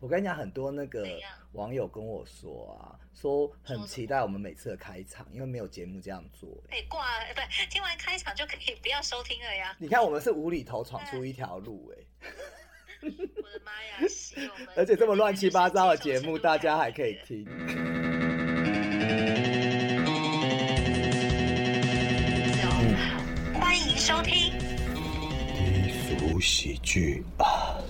[0.00, 1.04] 我跟你讲，很多那个
[1.54, 6.48] 网友跟我说啊，说很期待我们每次的开场，因为没有节目这样做。
[6.70, 9.74] 哎，挂了，不，听完开场就可以不要收听了呀！
[9.76, 11.96] 你看，我们是无厘头闯出一条路、哎，
[13.02, 17.44] 我的妈呀， 喜我们而且这么乱七八糟的节目，大家还可以听。
[23.52, 24.56] 欢迎收听。
[24.94, 27.82] 低俗喜剧啊！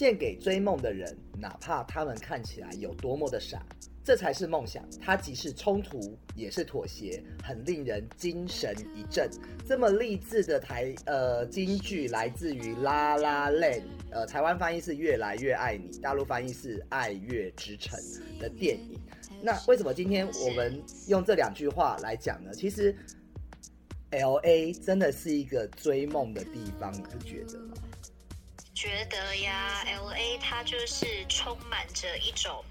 [0.00, 3.62] 献给追梦的人，哪怕他们看起来有多么的傻，
[4.02, 4.82] 这才是梦想。
[4.98, 9.28] 它既是冲突，也是妥协，很令人精神一振。
[9.68, 18.00] 这么励志的台呃京剧来自于《啦啦 land》，呃，台湾翻译是《越来越爱你》，大陆翻译是《爱乐之城》
[18.38, 18.98] 的电影。
[19.42, 22.54] 那为什么今天我们用这两句话来讲呢？
[22.54, 22.96] 其实
[24.12, 27.74] ，L A 真的是一个追梦的地方，你不觉得吗？
[28.80, 32.64] 觉得呀，L A 它就是充满着一种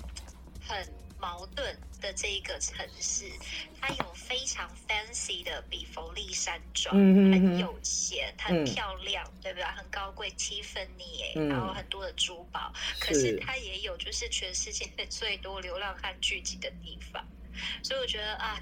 [0.67, 3.31] 很矛盾的这一个城市，
[3.79, 9.65] 它有非常 fancy 的比佛利山庄，很有钱，很嗯漂亮，对不对？
[9.65, 17.23] 很高贵，Tiffany，、嗯然后很多的珠宝，可是是它也有就是全世界最多流浪汉聚集的地方，
[17.83, 18.59] 所以我觉得啊，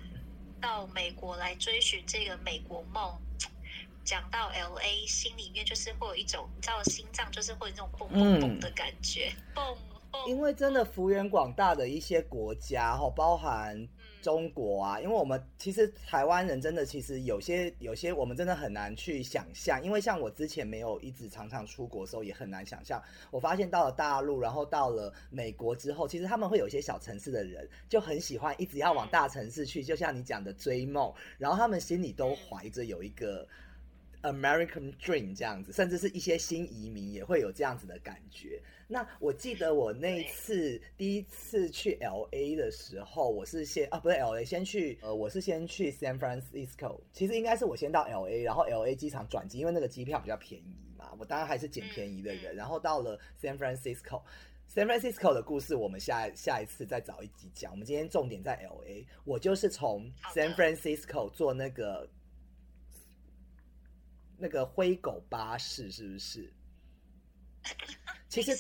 [0.60, 3.18] 到美国来追寻这个美国梦。
[4.08, 9.78] 讲到 L A，心里面就是会有一种，你知道，心脏就是会有那种蹦蹦蹦的感觉，蹦
[10.10, 10.30] 蹦。
[10.30, 13.86] 因为真的幅员广大的一些国家哈，包含
[14.22, 23.04] 中国啊，因为我们其实台湾人真的其实有些有些我们真的很难去想象，因为像我之前没有一直常常出国的时候，也很难想象。
[23.30, 33.46] 我发现到了大陆，然后到了美国之后，其实他们会有一些小城市的人就很喜欢一直要往大城市去，就像你讲的追梦，然后他们心里都怀着有一个。
[34.22, 38.62] American Dream 这样子，甚至是一些新移民也会有这样子的感觉。
[38.88, 52.56] 那我记得我那一次第一次去 L A 的时候，我是先啊不是 L A，先去呃我是先去 San Francisco，其实应该是我先到 L A，然后 L A 机场转机，因为那个机票比较便宜嘛，我当然还是捡便宜的人。
[52.56, 54.22] 然后到了 San Francisco。
[54.70, 57.72] San Francisco 的故事，我们下下一次再找一集讲。
[57.72, 62.08] 我们今天重点在 L A，我就是从 San Francisco 坐那个
[64.38, 66.54] 那个灰狗巴士，是不是？
[68.30, 68.56] 其实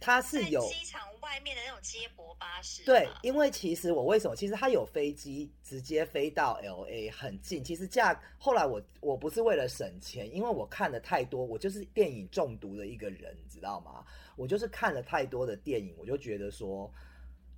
[0.00, 2.86] 它是有机场外面的那种接驳巴士吗？
[2.86, 4.34] 对，因为其实我为什么？
[4.34, 7.62] 其实它有飞机直接飞到 L A 很近。
[7.62, 14.04] 其实价后来我我不是为了省钱，因为我看了太多，我就是电影中毒的一个人，你知道吗？
[14.36, 16.92] 我就是看了太多的电影，我就觉得说。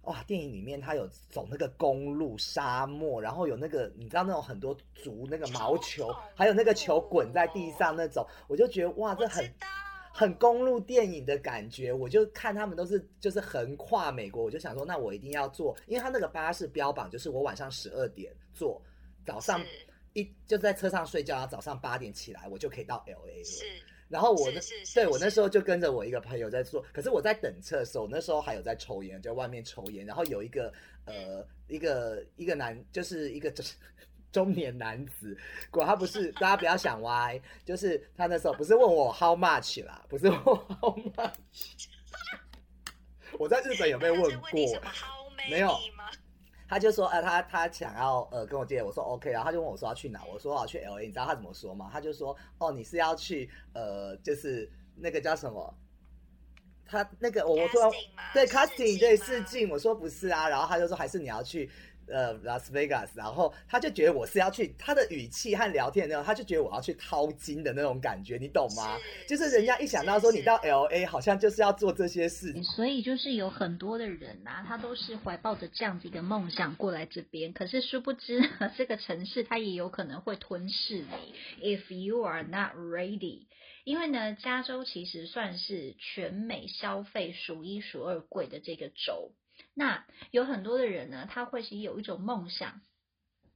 [0.06, 9.54] 哇，电影里面它有走那个公路、沙漠，然后有那个你知道那种很多竹那个毛球，还有那个球滚在地上那种，我就觉得哇，这很，
[10.12, 18.80] 很公路电影的感觉，我就看他们都是就是横跨美国，我就想说，那我一定要坐，因为他那个巴士标榜就是我晚上十二点坐，
[19.24, 19.60] 早上
[20.12, 23.44] 一就在车上睡觉，然后早上八点起来，我就可以到 L A 了。
[23.44, 23.64] 是
[24.14, 24.60] 然后我那
[24.94, 30.72] 对我那时候就跟着我一个朋友在做，可是我在等车的时候，那时候还有在抽烟，就在外面抽烟，然后有一个
[31.04, 33.74] 呃一个一个男，就是一个就是。
[34.34, 35.38] 中年男子，
[35.70, 41.86] 果他不是，大家不要想歪，就是他那时候不是问我 how much 啦，不是问我 how much。
[43.38, 44.50] 我在日本有被问过
[45.48, 46.10] 没有吗？
[46.68, 51.90] 他就说，呃，他他想要呃跟我借，我说 OK，然后他就问我说要去哪，我说我要去 LA，你知道他怎么说吗？
[51.92, 55.74] 他就说，哦，你是要去呃，就是那个叫什么？
[56.86, 57.90] 他那个我我说
[58.34, 61.70] 对 casting 对试镜，我说不是啊，然后他就说还是你要去
[62.08, 68.98] 呃 Las Vegas，然后他就觉得我是要去，他的语气和聊天的那种，他就觉得我要去掏金的那种感觉，你懂吗？
[69.26, 72.62] 是就是人家一想到说你到 LA，好像就是要做这些事情。
[72.64, 78.40] 所以就是有很多的人呐、他都是怀抱着这样子一个梦想过来这边，可是殊不知
[78.76, 83.46] 这个城市它也有可能会吞噬你，if you are not ready。
[83.84, 89.32] 因为呢，加州其实算是全美消费数一数二贵的这个州。
[89.74, 92.80] 那有很多的人呢，他会是有一种梦想。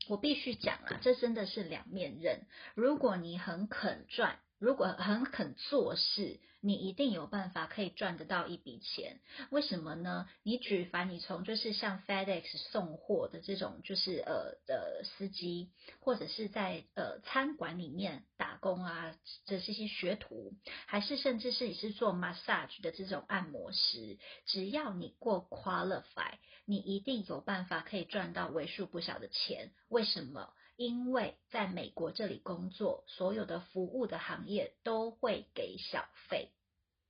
[0.08, 2.46] 我必须讲啊，这真的是两面刃。
[2.74, 9.20] 如果你很肯赚，如果很肯做事，你一定有办法可以赚得到一笔钱。
[9.50, 10.28] 为什么呢？
[10.42, 15.70] 你举凡你从就是像 FedEx 送货的这种，就是呃的司机，
[16.00, 19.14] 或者是在呃餐馆里面打工啊，
[19.46, 20.52] 这这些学徒，
[20.86, 26.34] 还是甚至是你是做 massage 的这种按摩师，只要你过 qualify，
[26.64, 29.70] 你一定有办法可以赚到为数不小的钱。
[29.88, 30.52] 为什么？
[30.78, 36.50] 因为在美国这里工作，所有的服务的行业都会给小费，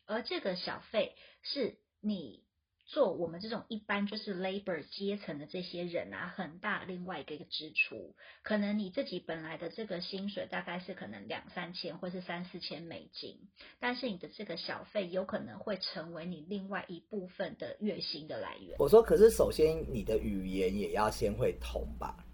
[0.07, 2.45] 而这个小费是你
[2.87, 8.17] 做我们这种一般就是 labor 阶层的这些人啊，很大另外一个支出。
[8.43, 18.79] 可能你自己本来的这个薪水大概是可能两三千或是三四千美金，但是你的这个小费有可能会成为你另外一部分的月薪的来源。
[18.79, 22.25] 我说，可是首先你的语言也要先会通吧。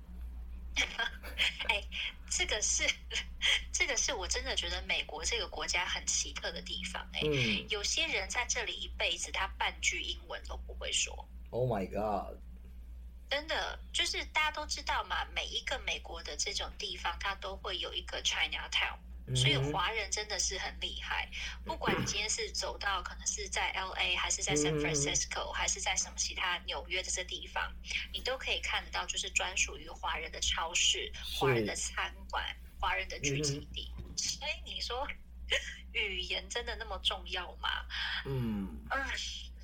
[1.69, 1.82] 哎，
[2.31, 2.85] 这个是，
[3.73, 7.06] 这个是我真的觉得美国这个国家很奇特的地方。
[7.12, 7.21] 哎，
[7.69, 11.29] 有些人在这里一辈子，他半句英文都不会说。
[11.50, 12.37] Oh my god！
[13.31, 18.99] 真的，就是大家都知道嘛，每一个美国的这种地方，它都会有一个 China Town。
[19.35, 21.31] 所以华人真的是很厉害，
[21.65, 27.73] 不管你今天是走到可能是在 L A 还是在 San Francisco 还是在什么其他纽约的这地方，
[28.12, 32.44] 你都可以看得到，就是专属于华人的超市、华人的餐馆、
[32.79, 33.91] 华人的聚集地。
[34.17, 35.09] 所以你说
[35.93, 37.87] 语言真的那么重要吗？
[38.27, 38.69] 嗯。
[38.91, 39.05] 嗯，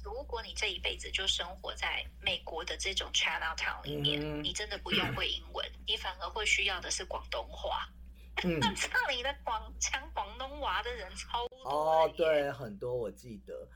[0.03, 7.87] 如果你这一辈子就生活在美国的这种 China Town 里面，你真的不用会英文，你反而会需要的是广东话。
[8.45, 13.69] 嗯，这里的广讲广东话的人超多哦，对，很多我记得，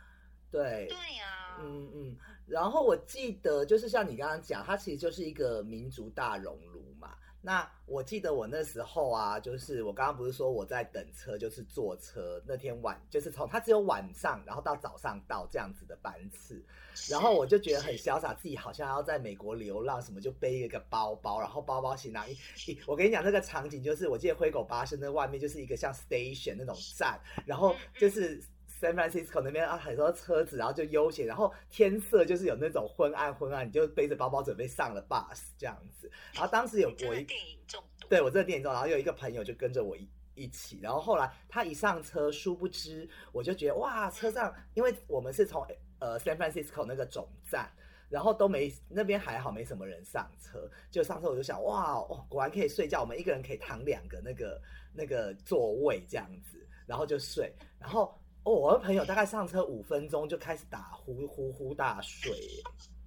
[0.51, 2.17] 对，对呀，嗯嗯，
[2.47, 7.15] 然后我记得就是像你刚刚讲，它其实就是一个民族大熔炉嘛。
[7.47, 16.65] 那我记得我那时候啊，就是我刚刚不是说我在等车，就是坐车那天晚，就是从它只有晚上，然后到早上到这样子的班次，
[17.11, 28.43] 然后我就觉得很潇洒，自己好像要在美国流浪，什么就背一个包包，然后包包行囊一，我跟你讲那个场景就是，我记得灰狗巴士那外面就是一个像 station 那种站，然后就是。
[28.85, 36.11] San Francisco 那边啊，很多车子，然后就悠闲，然后天色就是有那种昏暗昏暗，你就背着包包准备上了 bus 这样子。
[36.35, 45.67] 然后当时有我一电影中毒，对我这个电影中，然后有一个朋友就跟着我一一起，然后后来他一上车，殊不知我就觉得哇，车上因为我们是从
[45.99, 47.73] 呃 San Francisco 那个总站，
[48.11, 54.61] 然后都没那边还好没什么人上车，就上车我就想哇哦，果然可以睡觉，我们一个人可以躺两个那个
[54.93, 58.15] 那个座位这样子，然后就睡，然后。
[58.45, 62.31] 哦，我的朋友大概上车五分钟就开始打呼呼呼大睡，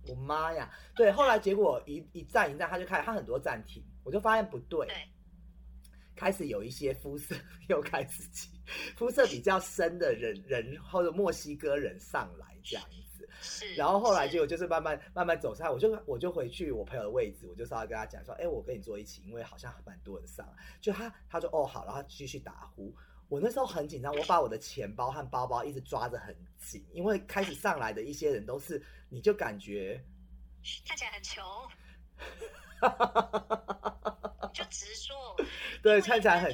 [0.08, 0.72] 我妈呀！
[0.96, 4.88] 对，后来结果一一站一站，他就开始他很多暂停，我就发现不对，
[6.16, 7.36] 开始有一些肤色
[7.70, 8.50] 又开始起，
[8.96, 12.84] 肤色比较深的人人或者墨西哥人上来这样
[13.16, 13.30] 子，
[13.76, 20.52] 然后后来结果就是慢慢慢慢走上，我就我就回去我朋友的位置，我就稍微跟他讲说，哎，我跟你坐一起，因为好像蛮多人上，
[20.82, 22.92] 就他他说哦好，然后继续打呼。
[23.30, 30.02] 我那时候很紧张，我把我的钱包和包包一直抓着很紧，因为开始上来的一些人都是，你就感觉
[30.86, 31.44] 看起来很穷，
[34.54, 35.16] 就直说，
[35.82, 36.54] 对，看起来很。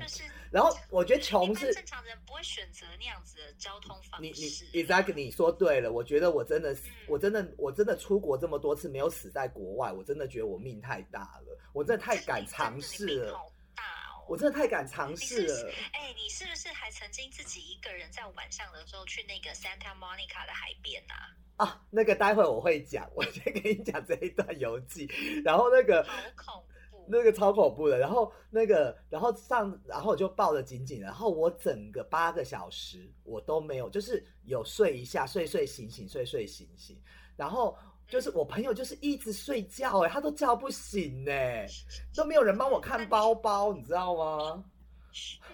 [0.51, 4.27] 然后我觉得穷是正常人不会选择那样子的交通方式。
[4.27, 13.39] 你你 exactly 你说对了，我觉得我真的是，我真的我真的出国这么多次没有死在国外，我真的觉得我命太大了，我真的太敢尝试了。
[14.27, 15.71] 我真的太敢尝试了。
[15.91, 21.13] 哎，你是不是还曾经自己一个人在晚上的时候去那个 Santa Monica 的海边呐？
[21.57, 25.05] 啊，那个待会我会讲，我先跟你讲这一段游记。
[25.43, 27.97] 然后那个好恐怖，那个超恐怖的。
[27.97, 31.05] 然后那个，然后上，然后我就抱得紧紧的。
[31.05, 37.01] 然后我整个八个小时我都没有，就是有睡一下，睡睡醒醒，睡睡醒醒。
[37.35, 37.77] 然后。
[38.07, 41.65] 就是我朋友，就是一直睡觉，哎，他都叫不醒，哎，
[42.15, 44.63] 都没有人帮我看包包，你知道吗？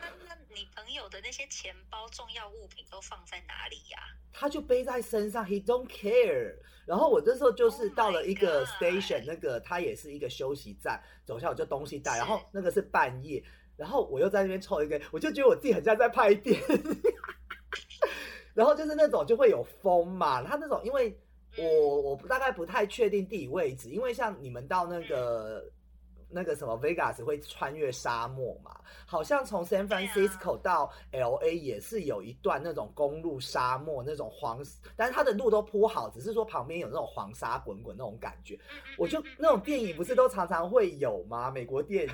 [0.02, 3.98] 那那你朋友的那些钱包、重要物品都放在哪里呀？
[4.34, 6.56] 他就背在身上，He don't care。
[6.86, 13.42] 然后我这时候就是到了一个 station，那个他也是一个休息站，走下我就东西带，然后那个是半夜，
[13.78, 17.02] 然后我又在那边抽一根，我就觉得我自己很像在拍电影，
[18.54, 21.18] 然后就是那种就会有风嘛，他那种因为。
[21.58, 25.64] 我我大概不太确定地理位置，因为像你们到那个
[26.30, 34.64] 那个什么 Vegas 会穿越沙漠嘛，好像从 San Francisco 到 L A 也是有一段那种公路沙漠那种黄，
[34.96, 38.58] 但是它的路都铺好，只是说旁边有那种黄沙滚滚那种感觉。
[38.98, 41.50] 我就那种电影不是都常常会有吗？
[41.50, 42.14] 美国电影。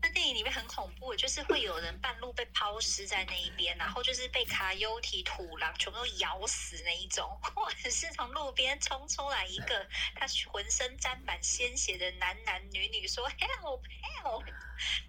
[0.00, 13.80] 那电影里面很恐怖，就是会有人半路被抛尸在那一边，然后就是被卡优体土狼全部都咬死那一种， 或者是从路边冲出来一个他浑身沾满鲜血的男男女女说 help
[14.22, 14.44] help，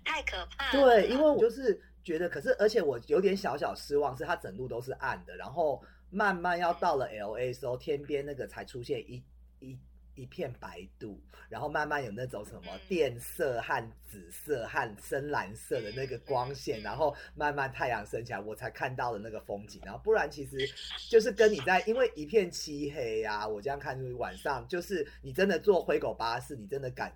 [0.03, 0.71] 太可怕。
[0.71, 9.23] 对，因为我就是觉得，可是而且我有点小小失望，是他整路都是暗的，然后慢慢要到了 L A 时候，天边那个才出现一
[9.59, 9.77] 一。
[10.15, 19.81] 一片白度，然后慢慢有那种什么电色和紫色和深蓝色的那个光线，然后慢慢太阳升起来，我才看到了那个风景。
[19.85, 20.57] 然后不然其实
[21.09, 27.13] 就是跟你在，因为一片漆黑呀，我这样看出去晚上就是你真的坐灰狗巴士，你真的感。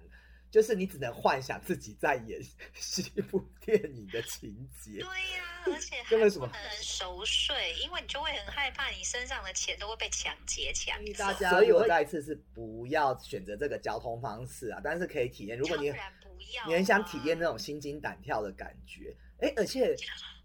[0.53, 2.39] 就是你只能幻想自己在演
[3.15, 4.99] 一部电影的情节。
[4.99, 11.23] 对呀，而且还不能熟睡，因为你就会很害怕，你身上的钱都会被抢劫抢走。
[11.49, 15.57] 所以我再一次是不要选择这个交通方式啊，但是可以体验。
[15.57, 15.91] 如果你
[16.67, 19.95] 你很想体验那种心惊胆跳的感觉，哎，而且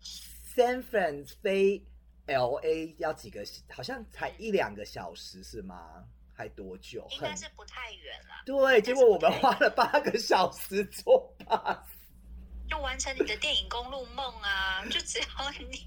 [0.56, 1.84] San Fran 飞
[2.24, 6.08] L A 要几个，好像才一两个小时是吗？
[6.38, 7.04] 还多久？
[7.10, 8.44] 应该是不太远了。
[8.46, 14.84] 对，结果我们花了八个小时坐巴士，就完成你的电影公路梦啊！
[14.84, 15.84] 就只要你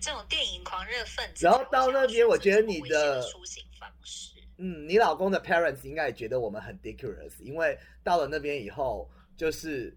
[0.00, 9.94] 这种电影狂热分子，然后到那边，我觉得你的出行方式，嗯，你老公的 parents 应该也觉得我们很 ridiculous，因为到了那边以后，就是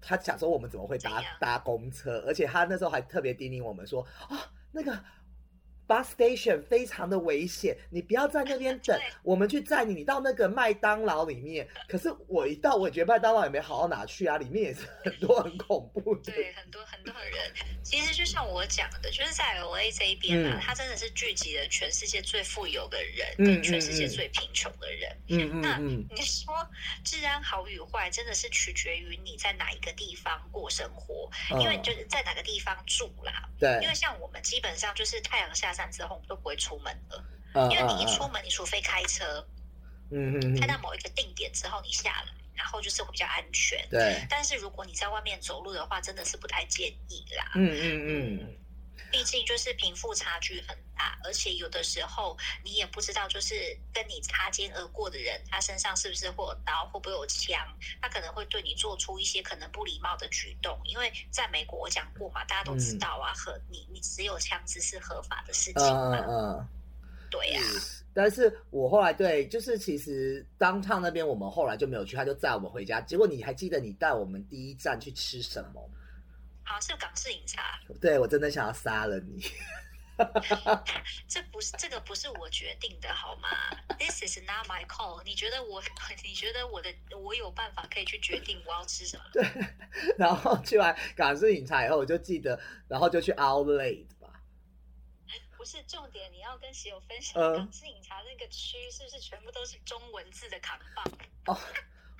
[0.00, 4.98] 他想说我们怎么会搭搭公车，而且他那时候还特别叮咛我们说啊，那个。
[5.88, 9.94] Bus station 非常的危险，你不要在那边等， 我们去载你。
[9.94, 16.32] 你到那个麦当劳里面，可是我一到，我觉得麦当劳也没好到哪去啊，里面也是很多很恐怖的。
[16.32, 17.52] 对，很多很多的人。
[17.84, 25.16] 其实就像我讲的，就是在 LA 这一边啊，它真的是聚集了全世界最富有的人跟全世界最贫穷的人。
[25.28, 25.60] 嗯嗯。
[25.62, 25.78] 那
[26.16, 26.52] 你说
[27.04, 33.48] 治安好与坏，真的是取决于你在哪一个地方过生活，因为你就是在哪个地方住啦。
[33.60, 33.78] 对。
[33.80, 35.72] 因为像我们基本上就是太阳下。
[35.74, 39.46] 站之后，我们都不会出门了，因为你一出门，你除非开车，
[40.10, 43.86] 嗯嗯，开到某一个定点之后，你下来，然后就是会比较安全。
[43.90, 47.52] 对，但是如果你在外面走路的话，真的是不太建议啦。
[47.56, 48.56] 嗯嗯嗯，
[49.14, 53.54] 毕竟就是贫富差距很大，而且有的时候你也不知道，就是
[53.92, 57.64] 跟你擦肩而过的人，他身上是不是会有刀，会不会有枪，
[58.02, 60.76] 他可能会对你做出一些可能不礼貌的举动。
[60.84, 66.18] 因为在美国我讲过嘛，大家都知道啊，和你你持有枪支是合法的事情嘛。
[66.26, 66.68] 嗯嗯，
[67.30, 67.60] 对呀。
[68.12, 73.00] 但是我后来对，就是其实当趟那边我们后来就没有去，他就载我们回家。
[73.00, 75.88] 结果你还记得你带我们第一站去吃什么？
[76.64, 77.78] 好，是港式饮茶。
[78.00, 79.42] 对，我真的想要杀了你。
[81.26, 83.48] 这不是这个不是我决定的，好吗
[83.98, 85.20] ？This is not my call。
[85.24, 85.82] 你觉得我？
[86.22, 86.88] 你觉得我的？
[87.18, 89.24] 我有办法可以去决定我要吃什么？
[89.32, 89.44] 对。
[90.16, 94.40] 然后去完港式饮茶以后，我就记得，然后就去 Outlet 吧。
[95.56, 101.04] 不是重点，你要跟喜友分享港式饮茶那个区是不是全部都是中文字的扛棒？
[101.46, 101.58] 哦，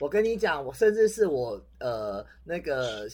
[0.01, 3.09] 我跟你讲，我甚至是我呃那个。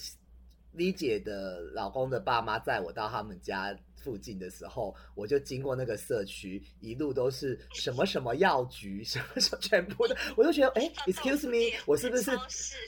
[0.73, 12.31] 李姐的老公的爸妈载我到他们家附近的时候，我就经过那个社区，一路都是什么什么药局，什么什么全部的，我就觉得，哎，excuse me，我是不是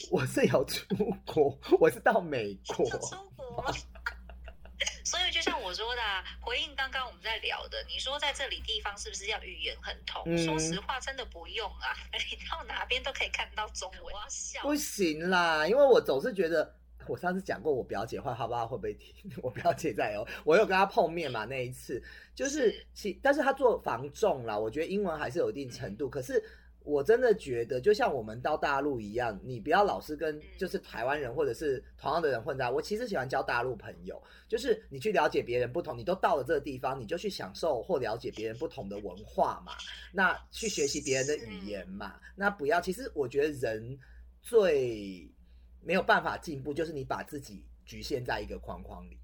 [0.10, 2.98] 我是有出国，我是到美国，出
[3.36, 3.66] 国。
[5.04, 6.02] 所以就像我说的，
[6.42, 10.26] 回应刚刚我们在聊的，你说在这里地方是不是要语言很通？
[10.38, 11.94] 说实话，真的不用啊，
[12.32, 14.04] 你到哪边都可以看到中文。
[14.06, 16.74] 我要笑不行啦，因为我总是觉得。
[17.08, 18.68] 我上次讲过我表姐话，好不好？
[18.68, 19.32] 会不会听？
[19.42, 21.46] 我表姐在哦，我有跟她碰面嘛？
[21.46, 22.02] 那一次
[22.36, 26.10] 就是其，但是她做防重啦，我觉得英文还是有一定程度。
[26.10, 26.44] 可是
[26.84, 32.70] 我真的觉得，就像我们到大陆一样，你不要老是跟就是台湾人或者是同样的人混在。
[32.70, 39.74] 我其实喜欢交大陆朋友，就是你去了解别人不同，你都到了这个地方，你就去享受或了解别人不同的文化嘛。
[40.12, 42.16] 那去学习别人的语言嘛。
[42.36, 43.98] 那不要，其实我觉得人
[44.42, 45.30] 最。
[45.86, 49.20] 没有办法进步，就是你把自己局限在一个框框里面。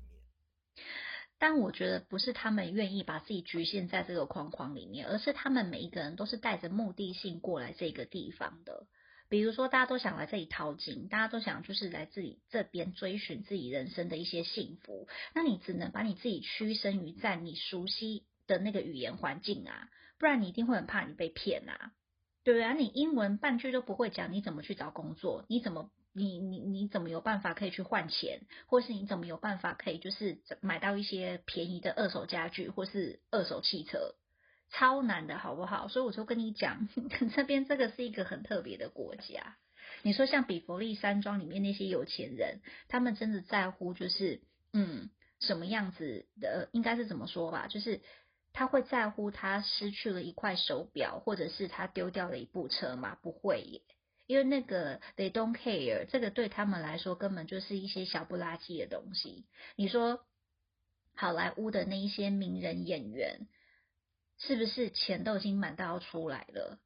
[1.37, 8.87] 但我觉得不是他们愿意把自己局限在这个框框里面，而是他们每一个人都是带着目的性过来这个地方的。
[9.29, 15.07] 比如说，大家都想来这里淘金，大家都想就是来自己这边追寻自己人生的一些幸福。
[15.33, 19.87] 那你只能把你自己屈身于在你熟悉的那个语言环境啊，
[20.17, 21.93] 不然你一定会很怕你被骗啊，
[22.43, 22.73] 对不对啊？
[22.73, 25.45] 你英文半句都不会讲，你怎么去找工作？
[25.47, 25.89] 你怎么？
[26.13, 34.15] 你你你怎么有办法可以去换钱，或是你怎么有办法可以就是买到一些便宜的二手家具或是二手汽车，
[34.71, 35.87] 超难的好不好？
[35.87, 36.89] 所以我就跟你讲，
[37.35, 39.57] 这边这个是一个很特别的国家。
[40.01, 44.41] 你说像比佛利山庄里面那些有钱人，他们真的在乎就是
[44.73, 47.67] 嗯什么样子的，应该是怎么说吧？
[47.67, 48.01] 就是
[48.53, 53.17] 他会在乎他失去了一块手表，或者是他丢掉了一部车吗？
[53.21, 53.81] 不会耶。
[54.29, 59.47] 因为那个 they don't care，这个对他们来说根本就是一些小不拉几的东西。
[59.75, 60.23] 你说
[61.15, 63.47] 好莱坞的那一些名人演员，
[64.37, 66.77] 是不是钱都已经满到要出来了？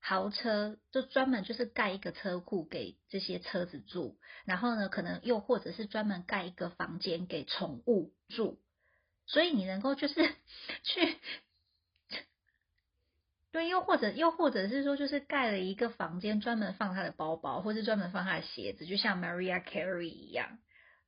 [0.00, 8.58] 豪车就专门就是盖一个车库给这些车子住，然后呢，可能又或者是专门盖一个房间给宠物住，
[9.24, 10.14] 所以你能够就是
[10.82, 11.16] 去。
[13.50, 20.58] 对，又或者又或者是说，就是盖了一个房间，专门放他的包包，或是专门放他的鞋子，就像 Maria Carey 一样。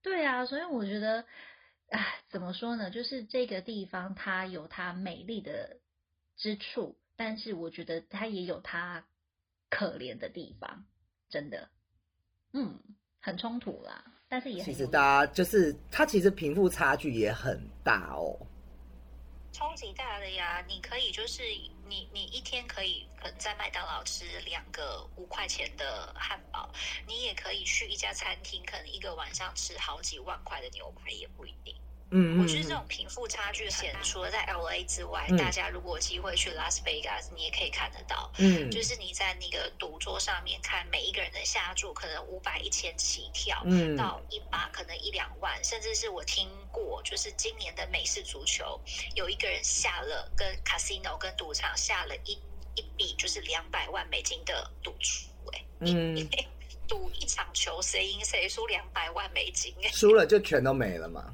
[0.02, 1.26] 对啊，所以我觉得，
[1.90, 2.90] 唉，怎么说呢？
[2.90, 5.76] 就是这个地方它有它美丽的
[6.36, 9.04] 之处，但是我觉得它也有它
[9.68, 10.86] 可怜的地方，
[11.28, 11.68] 真的，
[12.54, 12.80] 嗯，
[13.20, 14.02] 很冲突啦。
[14.30, 18.34] 但是也其实大家就是它其实贫富差距也很大哦。
[19.52, 20.64] 超级大的呀！
[20.68, 21.42] 你可以就是
[21.90, 26.70] 你你一天可以可能在麦当劳吃两个五块钱的汉堡，
[27.04, 31.74] 你也可以去一家餐厅，可能一个晚上吃好几万块的牛排也不一定。
[32.12, 38.32] 嗯，我觉得这种贫富差距显，除了在 L A 之外，大家如果有机会去拉斯维加斯，你也可以看得到。
[38.38, 48.80] 嗯，就是你在那个赌桌上面看，每一个人的下注可能五百、一千起跳，嗯，到一把可能一两万，甚至是我听过，就是今年的美式足球，
[49.14, 52.32] 有一个人下了跟 casino 跟赌场下了一
[52.74, 56.28] 一笔就是两百万美金的赌注，哎，嗯，
[56.88, 61.32] 赌一场球谁赢谁输两百万美金，哎，输了就全都没了嘛。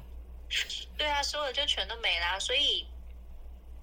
[0.97, 2.39] 对啊，所有就全都没啦。
[2.39, 2.87] 所以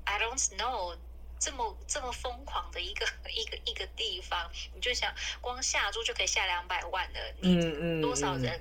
[0.04, 0.96] I don't know
[1.38, 8.60] 这么这么疯狂的一个一个一个地方，你就想光下注就可以下两百万了，你多少人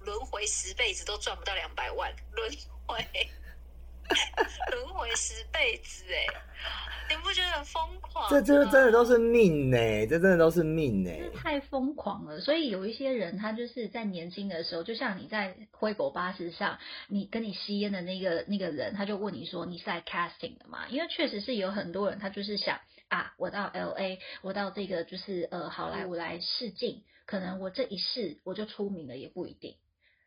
[0.00, 2.56] 轮回十辈子都赚不到两百万，轮
[2.86, 3.04] 回
[4.72, 6.26] 轮回十辈子，哎。
[7.10, 8.26] 你不觉得很疯狂？
[8.30, 11.10] 这这真的都是命呢，这真的都是命呢。
[11.34, 16.78] 太疯狂了，所以有一些人他就是在年轻的时候，就像你在灰狗巴士上，
[17.08, 20.86] 你跟你吸烟的那个那个人，他就问你说你是来 casting 的吗？
[20.88, 29.76] 因为确实是有很多人他就是想啊，我到 L A，我到这个就是呃好莱坞来试镜，可能我这一试我就出名了也不一定。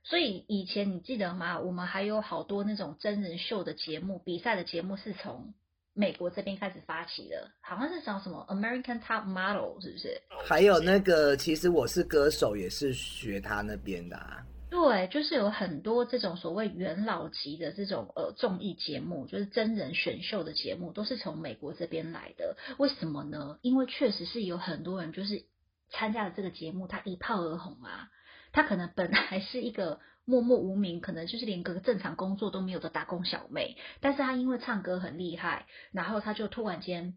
[0.06, 1.60] 所以以前你记得吗？
[1.60, 5.54] 我们还有好多那种真人秀的节目，比赛的节目是从。
[5.98, 10.22] 美国这边开始发起的，好像是叫什么 American Top Model，是不是？
[10.46, 14.46] 还有那个，其实我是歌手，也是学他那边的啊。
[14.70, 22.58] 对，就是有很多这种所谓元老级的这种呃综艺节目，就是真人选秀的节目，都是从美国这边来的。
[22.78, 23.58] 为什么呢？
[23.62, 25.46] 因为确实是有很多人就是
[25.90, 28.10] 参加了这个节目，他一炮而红啊。
[28.56, 30.00] 她可能本来是一个。
[30.28, 37.16] 默默无名，可能就是连个正常工作都没有的打工小妹，但是她因为唱歌很厉害，然后她就突然间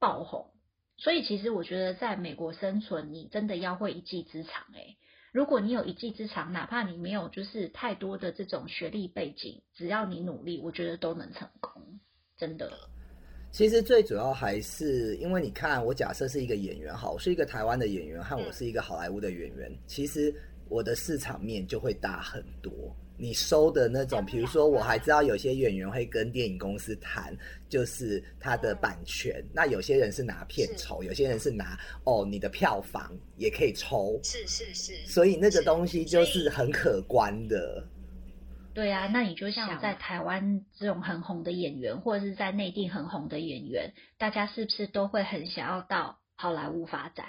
[0.00, 0.50] 爆红。
[0.96, 4.96] 所以其实我觉得在美国生存，你真的要会一技之长诶。
[5.30, 12.00] 如果你有一技之长，哪怕你没有就是太多的这种学历背景，只要你努力，我觉得都能成功。
[12.36, 12.72] 真的。
[13.52, 20.34] 其实最主要还是因为你看，我假设是一个演员，好，我是一个台湾的演员，和我是一个好莱坞的演员，其实。
[20.68, 22.72] 我的市场面就会大很多。
[23.20, 27.36] 你收的那种，比如说，我还知道有些演员会跟电影公司谈，
[27.68, 29.44] 就是他的版权。
[29.52, 34.20] 那有些人是拿片酬，有些人是拿哦，你的票房也可以抽。
[34.22, 34.92] 是是是。
[35.04, 37.84] 所以那个东西就是很可观的。
[38.72, 47.26] 对啊，那你就像在台湾这种很红的演员，或者是在内地很红的演员，大家是不是都会很想要到好莱坞发展？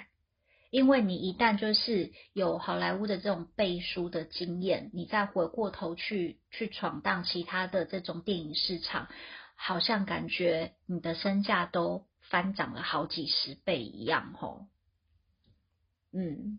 [0.70, 9.08] 因为你一旦就是有好莱坞的这种背书的经验，你再回过头去去闯荡其他的这种电影市场，
[9.56, 14.66] 好像感觉你的身价都翻涨了好几十倍一样吼。
[16.12, 16.58] 嗯，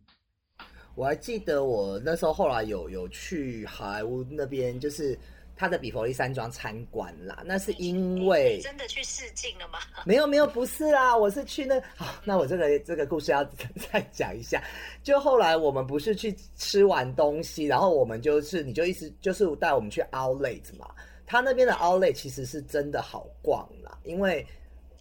[0.96, 5.18] 我还记得我那时候后来有有去好莱坞那边，就是。
[5.62, 9.78] 他的比佛利山庄参观啦，那是因为真的去试镜了吗？
[10.08, 13.46] 没有没有，不是啊，我是去那好，那我这个这个故事要
[13.94, 14.60] 再讲一下。
[15.04, 20.90] 就后来我们不是去吃完东西，然后我们就是你就意思就是带我们去 Outlet 嘛，
[21.28, 24.44] 他那边的 Outlet 其实是真的好逛啦，因为。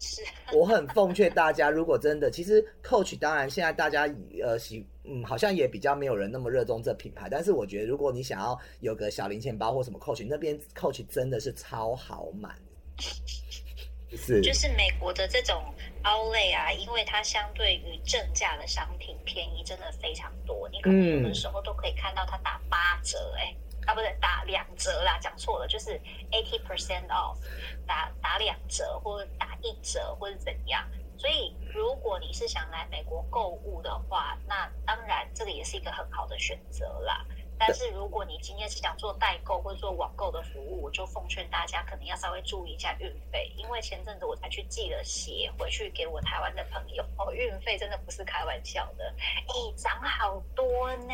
[0.53, 4.07] 我很奉劝大家，如果真的，其实 Coach 当然现在大家
[4.43, 12.49] 呃喜嗯好像也比较没有人那么热衷这品牌，但是我觉得如果你想要有个小零钱包或什么 Coach 那边 Coach 真的是超好买。
[14.13, 15.63] 是就是美国的这种
[16.03, 20.67] Outlet 啊，因为它相对于正价的商品便宜，真的非常多。
[20.69, 25.99] 你可能有的时候都可以看到它打八折，哎、啊，不对，打两折啦，讲错了，就是
[26.31, 27.37] eighty percent off，
[27.85, 30.87] 打打两折或者打一折或者怎样。
[31.17, 37.23] 所以，如果你是想来美国购物的话，那当然这个也是一个很好的选择啦。
[37.59, 51.13] 但是如果你今天是想做代购或者做网购的服务，我就奉劝大家可能要稍微注意一下运费，因为前阵子我才去寄了鞋回去给我台湾的朋友，哦，运费真的不是开玩笑的，哎，涨好多呢。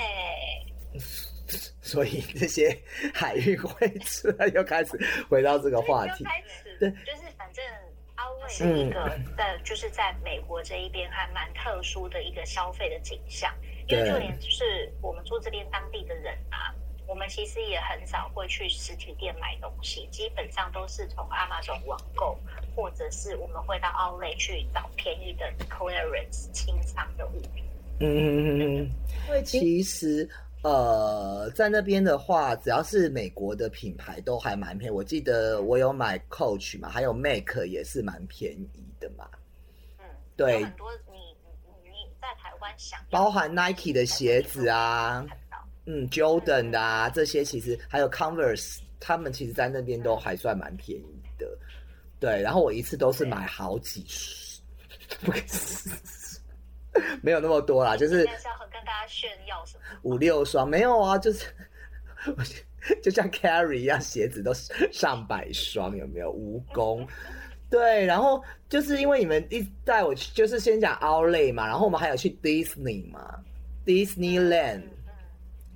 [1.81, 2.77] 所以这些
[3.13, 6.25] 海运会出来，又开始回到这个话题。
[6.79, 7.63] 对就是反正
[8.47, 13.53] 是一个在就是在美国这一边还蛮特殊的一个消费的景象，
[13.87, 16.73] 因为就连就是我们住这边当地的人啊，
[17.07, 22.39] 我们其实也很少会去实体店买东西，基本上都是从 Amazon 网购，
[22.75, 27.63] 或者是我们会到 Outlet 去找便宜的 clearance 清仓的物品。
[27.99, 28.91] 嗯嗯嗯嗯，
[29.27, 30.29] 因为其实
[30.63, 34.93] 呃，在那边的话，只要是美国的品牌都还蛮便宜。
[34.93, 39.29] 我记得我有买 Coach 嘛，还有 Make 也是蛮便宜的嘛。
[39.99, 45.25] 嗯，对很多你你你在台湾想包含 Nike 的鞋子啊
[45.85, 51.47] 嗯，Jordan 的啊，这些其实还有 Converse，他们其实在那边都还算蛮便宜的。
[52.19, 54.05] 对，然后我一次都是买好几
[57.21, 59.83] 没有那么多啦，就是跟大家炫耀什么？
[60.03, 61.45] 五六双，没有啊，就是
[63.01, 64.53] 就像 Carry 一样，鞋子都
[64.91, 66.33] 上百双，有没有？
[66.33, 67.07] 蜈蚣。
[67.69, 73.39] 对，然后就是因为你们一带我去，就是先讲 Outley 嘛，然后我们还有去 Disney 嘛
[73.85, 75.13] ，Disneyland，嗯嗯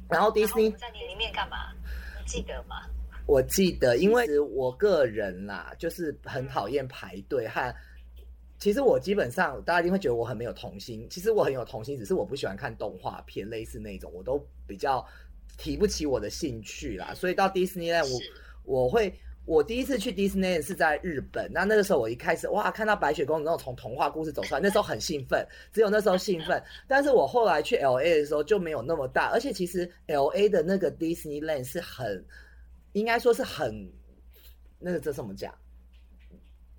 [0.09, 1.57] 然后 Disney 们在你里面干嘛？
[2.19, 2.83] 你记得吗？
[3.25, 7.73] 我记得，因为我个人啦，就是很讨厌排队和。
[8.61, 15.03] 其实我基本上大家一定会觉得我很没有童心，其实我很有童心，只是我不喜欢看动画片，类似那种，我都比较
[15.57, 17.11] 提不起我的兴趣啦。
[17.15, 18.07] 所以到 Disneyland
[18.63, 19.11] 我我会，
[19.45, 25.43] 我第一次去 Disneyland 是在日本，那那个时候我一开始哇看到白雪公主那种从童话故事走出来，那时候很兴奋，
[25.73, 26.63] 只有那时候兴奋。
[26.87, 32.23] 但是我后来去 LA 的时候就没有那么大，而且其实 LA 的那个 Disneyland 是很，
[32.91, 33.91] 应该说是很，
[34.77, 35.51] 那个这怎么讲？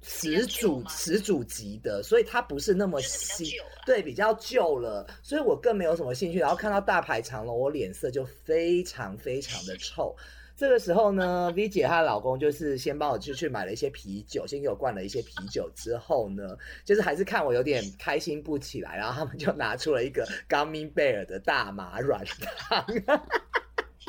[0.03, 3.47] 始祖吗始祖级的，所以它不是那么新，
[3.87, 6.39] 对，比较旧了，所以我更没有什么兴趣。
[6.39, 10.15] 然后看到大排长龙，我脸色就非常非常的臭。
[10.55, 22.85] 这个时候呢，V 姐她老公就是先帮我就去买了一些啤酒，先给我灌了一些啤酒之后呢，就是还是看我有点开心不起来，然后他们就拿出了一个 Gummy Bear 的大麻软糖，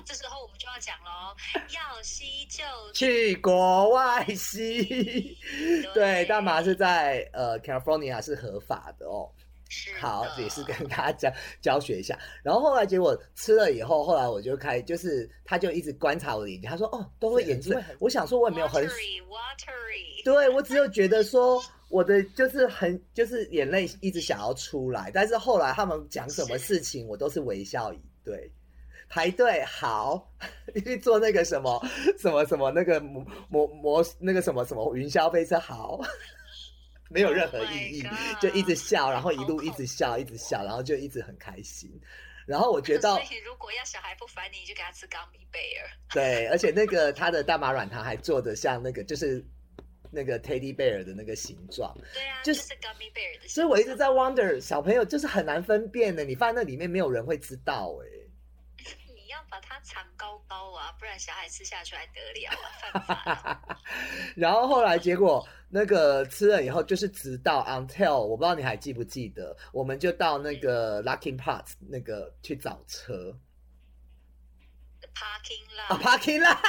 [0.06, 1.36] 这时候我们就要讲喽，
[1.70, 2.64] 要吸就
[2.94, 5.38] 去国外吸。
[5.94, 9.30] 对，大麻是在呃 California 是合法的哦。
[9.76, 12.16] 是好，的也是跟大家教教学一下。
[12.44, 28.52] 然后后来结果吃了以后，后来我就开，就是他就一直观察我的眼睛，他说：“哦，都会眼睛。”我想说，我也没有很 watery，对我只有觉得说我的就是很就是眼泪一直想要出来，但是后来他们讲什么事情，我都是微笑以对。
[29.14, 30.28] 排队好，
[30.84, 31.80] 去坐那个什么
[32.20, 36.02] 什么什么那个摩摩摩那个什么什么云霄飞车好，
[37.12, 38.04] 没有任何 Oh 意义
[38.42, 41.92] 就一直笑，然后一路一直笑，一直笑，然后就一直很开心。
[42.48, 45.86] 然后我觉得所以如果要小孩不烦你，你就给他吃 gummy bear。
[46.12, 49.46] 对，而且那个他的大麻软糖还做的像那个就是
[50.10, 53.50] 那个 teddy bear 的那个形状，对啊，就就是是 gummy bear 的形状。
[53.50, 58.13] 所以我一直在 wonder 小朋友就是很难分辨的，你放在那里面没有人会知道哎、你要
[59.54, 63.78] 把它藏高高啊，不然小孩吃下去还得了啊，犯法啊。
[64.36, 73.38] 然后后来结果那个吃了以后，就是直到 until 我不知道你还记不记得，我们就到那个 Lucky Parts 那个去找车
[75.14, 76.60] parking 啊 lot，parking 啦，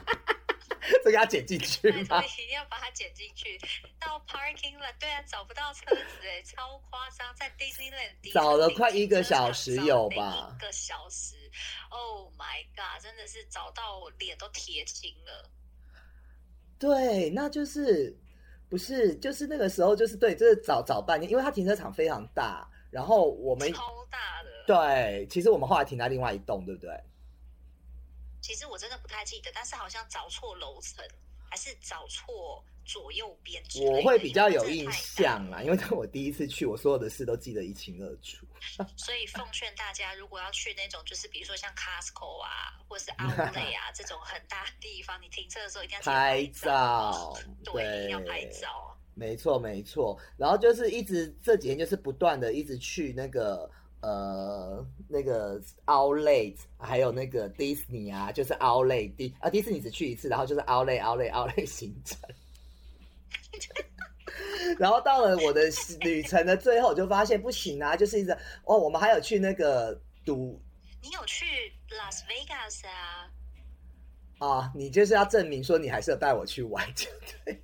[1.04, 2.22] 这个要剪进去拜吗托？
[2.22, 3.60] 一定要把它剪进去。
[3.98, 11.36] 到 parking lot，对啊，找不到车子哎，超夸张，在 Disneyland 找了快一个小时有吧一个小时
[11.90, 15.50] ，Oh my god，真的是找到我脸都铁青了。
[16.78, 18.16] 对，那就是
[18.68, 24.50] 不是就是那个时候就是对，就是找找半天，因为它停车场非常大，然后我们超大的。
[24.66, 26.90] 对，其实我们后来停在另外一栋，对不对？
[28.40, 31.04] 其实我真的不太记得，但是好像找错楼层，
[31.50, 33.62] 还是找错左右边。
[33.80, 38.46] 我会比较有印象啦，因为当我第一次去，我所有的事都记得一清二楚。
[38.96, 48.96] 所以奉劝大家，如果要去那种就是比如说像 Costco 啊，或是 Outlet 啊这种很大的地方，你停车的时候一定要拍照，照，对，一定要拍照。
[49.14, 50.18] 没错没错。
[50.36, 62.18] 然后就是一直这几天就是不断的一直去那个呃那个 Outlet，还有那个 Disney 啊，就是 Outlet 迪啊迪士尼只去一次，然后就是 Outlet Outlet Outlet 行程。
[64.80, 65.60] 然后到了我的
[66.00, 68.32] 旅程的最后，我就发现不行啊，就是一直
[68.64, 70.58] 哦，我们还有去那个赌
[71.02, 71.44] 你有去
[71.90, 73.28] Las Vegas 啊？
[74.38, 77.62] 啊，你就是要证明说你还是要带我去玩，对不对。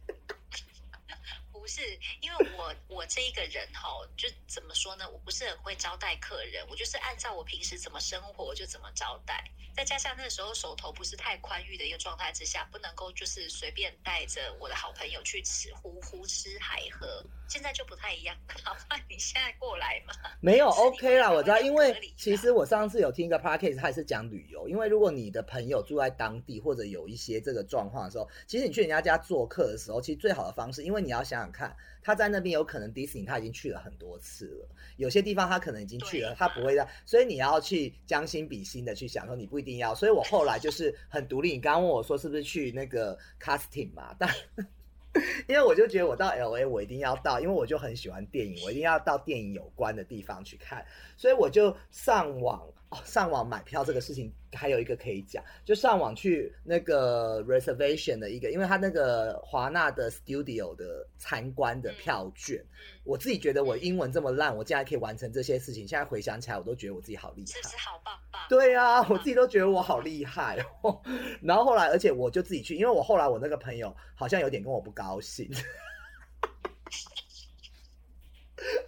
[1.50, 1.80] 不是，
[2.20, 5.04] 因为我我这一个人哈，就怎么说呢？
[5.10, 9.44] 我不是很会招待客人，我就是按照我平时怎么生活我就怎么招待。
[9.76, 17.22] 再加上那时候手头不是太宽裕的一个状态之下，不能够就是随便带着我的好朋友去吃胡胡吃海喝。
[17.46, 18.98] 现在就不太一样， 好吧？
[19.10, 20.14] 你现在过来嘛？
[20.40, 24.66] 没有 OK 啦，我知道，因为其实我上次有听一个 podcast，他也是讲旅游。
[24.66, 31.76] 因为如果你的朋友住在当地，或者有一些这个状况的时候，其实你去人家家做客的时候，其实最好的方式，因为你要想想看，
[32.06, 39.92] 他在那边有可能迪士尼他已经去了很多次了，有些地方他可能已经去了，他不会让，所以你要去将心比心的去想说，你不一定要。
[39.92, 41.54] 所以我后来就是很独立。
[41.54, 44.14] 你刚刚问我说是不是去那个 casting 嘛？
[44.20, 44.32] 但
[45.48, 67.76] 因为我就觉得我到 L A 我一定要到，因为我就很喜欢电影，我一定要到电影有关的地方去看，所以我就上网哦，上网买票这个事情还有一个可以讲，就上网去那个 reservation 的一个，因为他那个华纳的 studio 的参观的票券，嗯，我自己觉得我英文这么烂，我竟然可以完成这些事情，现在回想起来我都觉得我自己好厉害是不是。
[67.76, 68.40] 好棒棒？
[68.48, 71.02] 对啊，我自己都觉得我好厉害哦。
[71.42, 75.50] 然后后来，而且我就自己去，因为我后来我那个朋友好像有点跟我不高兴，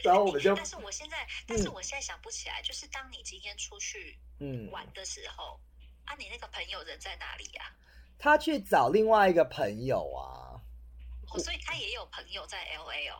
[0.02, 5.58] 然后我们就但是我现在，但是我现在想不起来，就是当你今天出去嗯，玩的时候，
[6.04, 7.72] 啊，你那个朋友人在哪里呀、
[8.18, 10.60] 他去找另外一个朋友啊。
[11.30, 13.16] 哦，所以他也有朋友在 L A 哦。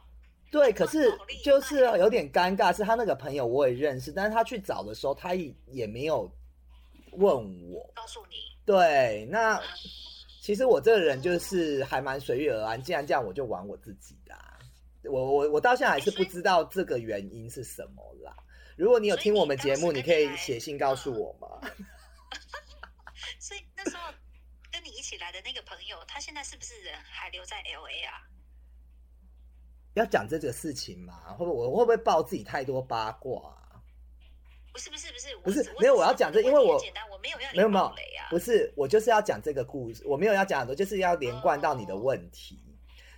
[0.51, 1.13] 对，可是
[1.45, 6.31] 就是有点尴尬，是他那个朋友我也认识，但是他去找的时候，他也也没有
[7.13, 7.93] 问我。
[7.95, 9.63] 告诉你，对，那
[10.41, 14.18] 其实我这个人就是还蛮随遇而安，既然这样，我就玩我自己。
[15.09, 18.37] 我我我到现在还是不知道这个原因是什么啦。
[18.77, 21.49] 如果你有听我们节目，你你可以写信告诉我吗？
[23.41, 24.13] 所以那时候
[24.71, 28.23] 跟你一起来的那个朋友，他现在是不是人还留在 L A 啊？
[29.95, 31.33] 要讲这个事情吗？
[31.33, 33.83] 会不会我会不会爆自己太多八卦啊、
[34.73, 37.93] 不是不是不是，不是没有我要讲这因为我很简单，我没有要你没有没有
[38.31, 42.63] 不是，我就是要讲这个故事，我没有要讲很多，就是要连贯到你的问题。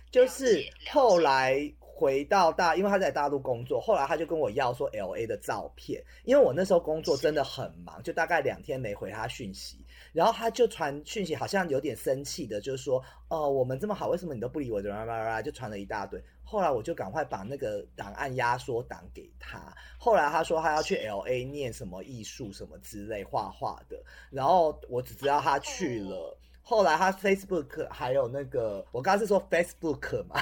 [0.09, 14.81] 就是后来回到大，因为他在大陆工作，后来他就跟我要说 L A 的照片，因为我那时候工作真的很忙，就大概两天没回他讯息，然后他就传讯息，好像有点生气的，就是说，哦，我们这么好，为什么你都不理我？
[14.81, 16.19] 啦啦啦，就传了一大堆。
[16.43, 19.71] 后来我就赶快把那个档案压缩档给他。
[19.99, 26.35] 后来他说他要去 L A 念什么艺术什么之类画画的，然后我只知道他去了。
[26.63, 30.41] 后来他 Facebook 还有那个，我刚刚是说 Facebook 嘛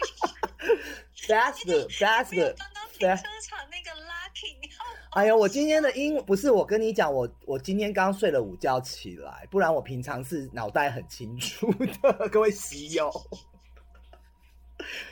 [1.16, 1.88] Facebook，
[2.56, 13.10] 刚刚停车场那个 Lucky，你好哎呀，我今天的英不是我跟你讲，我我今天刚睡了午觉起来，不然我平常是脑袋很清楚的， 各位喜友。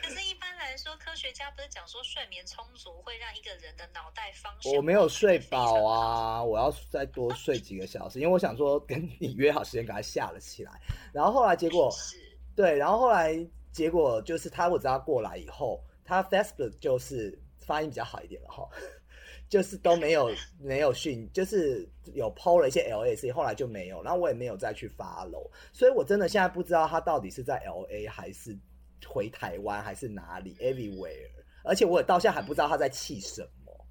[0.02, 10.72] 可是，一般来说，科学家不是讲说睡眠充足会让一个人的脑袋方向我没有睡饱啊，我要再多睡几个小时，因为我想说跟你约好时间，给他下了起来。
[11.12, 12.16] 然后后来结果是。
[12.56, 13.34] 对，然后后来
[13.78, 18.68] 结果就是他我知道过来以后，他 Facebook 就是发音比较好一点了哈，
[19.48, 28.58] 就是都没有 没有讯，就是有 PO 了一些 LAC，后来就没有，然后我也没有再去 follow，所以我真的现在不知道他到底是在 LA 还是
[29.06, 31.30] 回台湾还是哪里 everywhere，
[31.62, 33.86] 而且我也到现在还不知道他在气什么。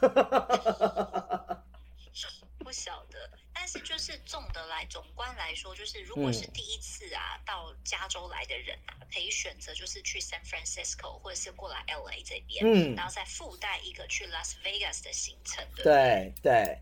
[2.58, 3.41] 不晓得。
[3.62, 6.50] 但是就是总的来总观来说，就是如果是嗯。
[6.52, 12.96] 第一次啊、到加州来的人啊，可以选择就是去 San Francisco 或者是过来 LA 这边，嗯。
[12.96, 16.76] 然后再附带一个去 Las Vegas 的行程，对对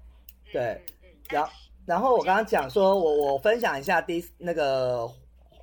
[0.50, 0.82] 对。
[1.02, 1.52] 嗯然后，
[1.84, 5.06] 然后我刚刚讲说，我我分享一下第那个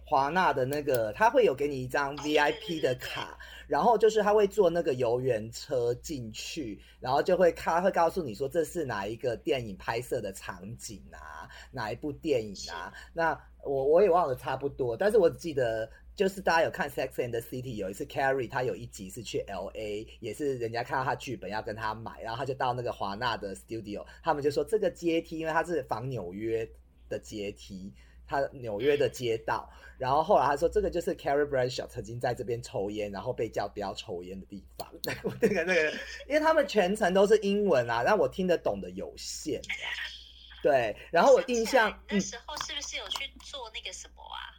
[0.06, 3.36] 华纳的那个，他会有给你一张哦对 VIP 的卡，
[3.68, 12.94] 然后就是他会坐那个游园车进去，然后就会他会告诉你说这是哪一个电影拍摄的场景啊，哪一部电影啊。
[13.14, 26.68] 那我我也忘了差不多，但是我只记得就是大家有看《Sex and the City》，有一次 Carrie 他有一集是去 L A，也是人家看到他剧本要跟他买，然后他就到那个华纳的 studio，他们就说这个阶梯，因为它是仿纽约
[27.10, 27.94] 的阶梯，
[28.28, 34.88] 他纽约的街道，然后后来他说这个就是 Carrie Bradshaw 曾经在这边抽烟，然后被叫不要抽烟的地方。
[35.42, 35.92] 那个那个，
[36.28, 39.62] 因为他们全程都是英文啊，让我听得懂的有限。
[40.62, 44.54] 对，然后我印象那时候是不是有去做那个什么啊？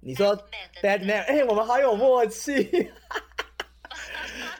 [0.00, 0.36] 你说
[0.80, 1.22] bad man？
[1.24, 2.52] 哎，我们好有默契。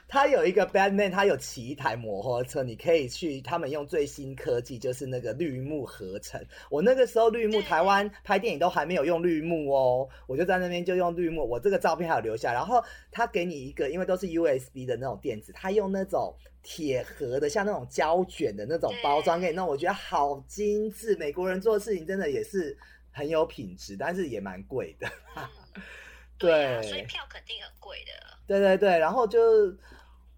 [0.08, 3.40] 他有一个 Batman，他有骑一台摩托车，你可以去。
[3.40, 6.40] 他们用最新科技，就是那个绿幕合成。
[6.70, 11.48] 我那个时候绿幕，台湾拍电影都还没有用绿幕哦，我就在那边就用绿幕。
[11.48, 12.52] 我这个照片还有留下。
[12.52, 21.16] 然后他给你一个，因为都是 USB 的那种电子，他用那种铁盒的，像那种胶卷的那种包装给你弄，我觉得好精致。
[21.16, 22.76] 美国人做事情真的也是。
[23.18, 25.08] 很有品质，但是也蛮贵的。
[26.36, 28.12] 对，所以票肯定很贵的。
[28.46, 29.74] 对对对，然后就，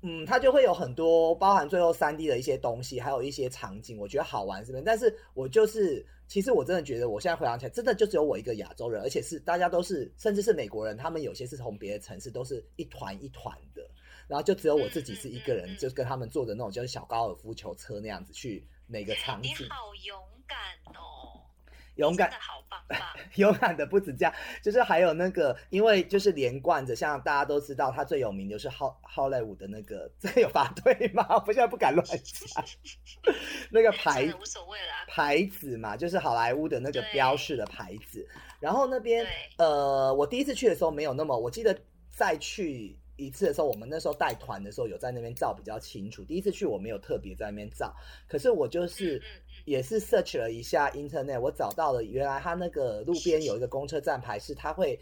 [0.01, 4.85] 嗯，它就会有很多包含最后三 D 的一些东西，还有一些场景，我觉得好玩是不是？
[4.85, 13.83] 但是我就是，其实我真的觉得，我现在回想起来，真的就只有我一个亚洲人，而且是大家都是，甚至是美国人，他们有些是从别的城市，都是一团一团的，
[14.29, 19.51] 然后就只有我自己是一个人，就跟他们坐的那种就是小高尔夫球车那样子去每个场景。
[19.51, 20.59] 你好勇敢
[20.95, 21.38] 哦！
[21.99, 22.99] 勇敢，好棒 棒！
[23.35, 24.33] 勇敢的不止这样，
[24.63, 31.27] 就是还有那个，因为就是连贯着，像大家都知道，他最有名就是好好莱坞的那个，这个有发对吗？
[31.47, 32.65] 我现在不敢乱讲。
[33.71, 38.27] 那个牌无所谓啦，牌子嘛，就是好莱坞的那个标示的牌子。
[38.61, 39.27] 然后那边，
[39.59, 41.77] 呃，我第一次去的时候没有那么，我记得
[42.11, 46.25] 再去一次的时候，我们那时候带团的时候有在那边照比较清楚。
[46.25, 47.93] 第一次去我没有特别在那边照，
[48.29, 49.21] 可是我就是。
[49.69, 54.99] 也是 search 了一下 internet，我找到了原来他那个路边有一个公车站牌，是他会，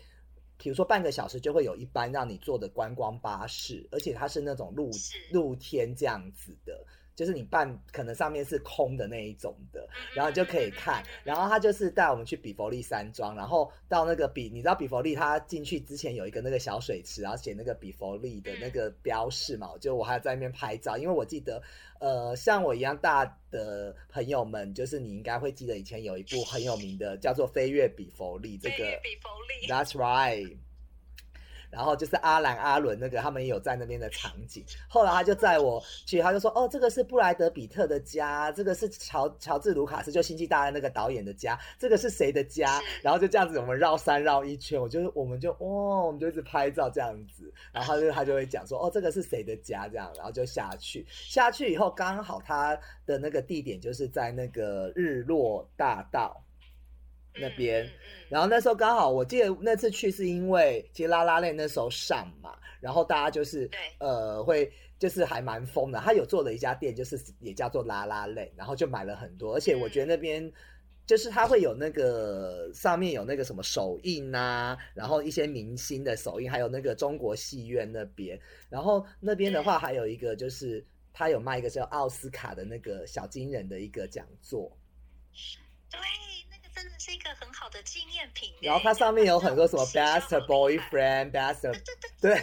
[0.58, 4.90] 比如说半个小时就会有一班让你坐的观光巴士，而且它是那种露
[5.30, 6.84] 露天这样子的。
[7.16, 11.02] 就是你半可能上面是空的那一种的，然后就可以看。
[11.24, 21.62] 然后他就是带我们去比佛利山庄，然后到那个比，你知道比佛利他进去之前有一个那个小水池，然后写那个比佛利的那个标示嘛，就我还在那边拍照，因为我记得，
[22.00, 28.84] 呃，像我一样大的朋友们，就是你应该会记得以前有一部很有名的叫做《飞跃比佛利》这个
[29.66, 30.54] ，That's right。
[31.76, 34.64] 然后就是阿兰阿伦那个，他们也有在那边的场景。
[34.88, 45.58] 后来他就载我去，他就说：“哦，这个是布莱德比特的家，这个是乔乔治卢卡斯，就星际大战那个导演的家，这个是谁的家？”然后就这样子，我们绕山绕一圈，我就我们就哇，
[46.06, 47.52] 我们就一直拍照这样子。
[47.72, 51.06] 然后他就他就会讲说：“哦，这个是谁的家？”这样，然后就下去。
[51.10, 56.42] 下去以后，刚好他的那个地点就是在那个日落大道。
[57.38, 57.88] 那边，
[58.28, 65.98] 然后那时候刚好，我记得那次去是因为其实拉拉链那时候上嘛，然后大家就是呃会就是还蛮疯的。
[66.00, 69.54] 他有做了一家店，就是也叫做拉拉链，然后就买了很多。
[69.54, 70.50] 而且我觉得那边
[71.06, 78.40] 就是他会有那个上面有那个什么手印啊，然后一些明星的手印，还有那个中国戏院那边。
[78.68, 84.76] 然后那边的话还有一个就是他有卖一个叫奥斯卡的那个小金人的一个讲座。
[85.90, 86.00] 对。
[86.86, 88.54] 真的是一个很好的纪念品。
[88.60, 91.62] 然后它上面有很多什么 best boyfriend，best
[92.20, 92.36] 对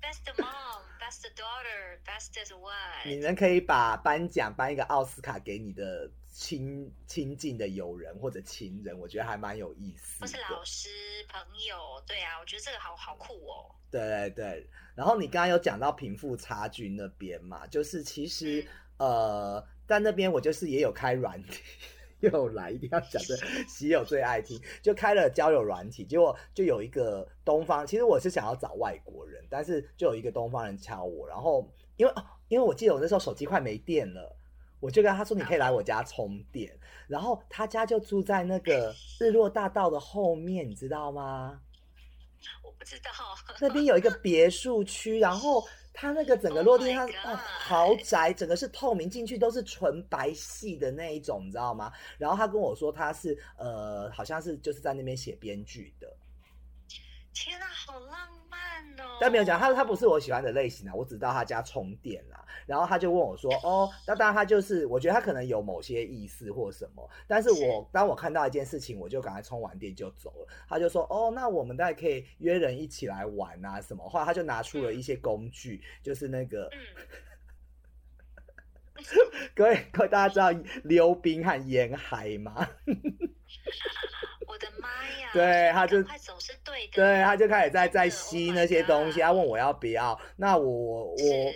[0.00, 3.04] ，best mom，best daughter，best wife。
[3.04, 10.20] 你们可以把颁奖颁一个奥斯卡给你的亲亲近的友人或者情人，我觉得还蛮有意思。
[10.20, 10.88] 或是老师
[11.28, 13.74] 朋友，对啊，我觉得这个好好酷哦。
[13.90, 18.64] 对对对，然后你刚刚有讲到贫富差距那边嘛，就是其实
[18.98, 21.60] 呃，在那边我就是也有开软体。
[22.22, 32.12] 又来，一定要讲的，喜友最爱听，就开了交友软体，结果就有一个东方，其实我是想要找外国人，但是就有一个东方人敲我，然后因为
[32.48, 34.36] 因为我记得我那时候手机快没电了，
[34.78, 36.72] 我就跟他说你可以来我家充电，
[37.08, 41.60] 然后他家就住在那个日落大道的后面，你知道吗？
[42.62, 43.10] 我不知道，
[43.60, 45.64] 那边有一个别墅区，然后。
[45.92, 51.92] 它那个整个落地他哦豪宅，整个是透明，进去都是纯白系的那一种，你知道吗？
[52.18, 56.11] 然后他跟我说他是呃，好像是就是在那边写编剧的。
[57.32, 58.60] 天啊，好浪漫
[59.04, 59.18] 哦！
[59.20, 60.94] 但没有讲他，他不是我喜欢的类型啊。
[60.94, 70.48] 我只知道他家充电啦，然后他就问我说：“哦，那当然他就是，我觉得他可能有某些意思或什么。”但是我当我看到一件事情，我就赶快充完电就走了。
[70.68, 76.70] 他就说：“哦，那我们大概可以约人一起来玩啊什么？”后来他就拿出了一些工具，就是那个，
[79.54, 80.50] 各位各位大家知道
[80.84, 82.68] 溜冰和沿海吗？
[84.52, 84.88] 我的妈
[85.18, 85.30] 呀！
[85.32, 90.20] 对他就快走是对的，对，他就开始在在吸 Oh 那些东西他问我要不要。
[90.36, 91.52] 那我我我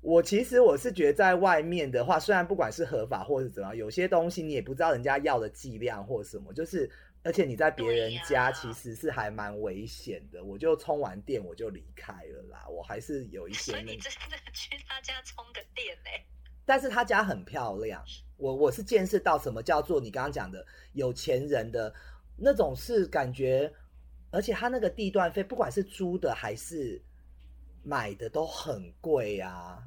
[0.00, 6.90] 我其实我是觉得在外面的话，虽然不管是合法或是怎么样，有些东西你也不知道人家要的剂量或什么，就是
[7.22, 10.42] 而且你在别人家其实是还蛮危险的。
[10.42, 16.24] 我就充完电我就离开了啦，我还是有一些所以你真的去他家充个电嘞、
[16.64, 18.02] 但是他家很漂亮，
[18.38, 21.92] 我我是见识到什么叫做你刚刚讲的有钱人的
[22.38, 23.72] 那种是感觉，
[24.30, 27.02] 而且他那个地段费，不管是租的还是
[27.82, 29.82] 买的都很贵啊。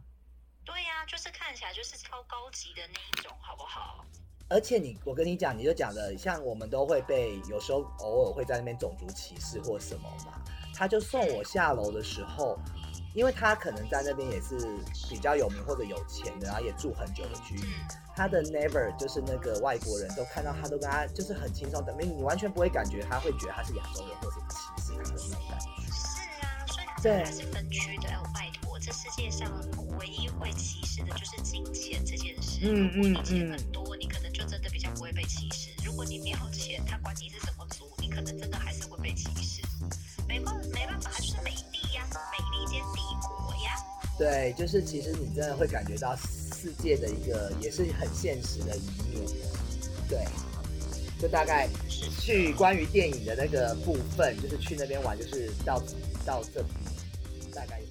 [0.65, 4.05] 对呀、就是看起来就是超高级的那一种，好不好？
[4.49, 10.43] 而且你，我跟你讲，你就讲的，像我们都会被有时候偶尔会在那边种族歧视或什么嘛。
[10.75, 12.59] 他就送我下楼的时候，
[13.13, 14.57] 因为他可能在那边也是
[15.09, 17.75] 比较有名或者有钱的，然后也住很久的区域。
[18.15, 25.65] 他的 never 就是那个外国人都看到他都跟他就是很轻松的，你你完全不会感觉他会觉得他是亚洲人或者歧视他的那种感觉。
[25.91, 28.09] 是啊，所以还是分区的。
[28.15, 29.49] 哦，拜托，这世界上
[29.97, 32.59] 唯一会歧视的就是金钱这件事。
[32.63, 39.61] 嗯如果你嗯嗯钱很多，你可能就真的比较不会被歧视；如果你没有钱，他管你是什么族，你可能真的还是会被歧视。
[40.27, 41.60] 没办没办法，它就是美丽呀，美丽兼帝国呀。
[44.21, 49.27] 对，就是其实你真的会感觉到世界的一个也是很现实的一面。
[50.07, 50.23] 对，
[51.19, 51.67] 就大概
[52.19, 55.81] 去关于电影的那个部分，就是去那边玩，就是到
[56.23, 56.67] 到这里，
[57.51, 57.81] 大概。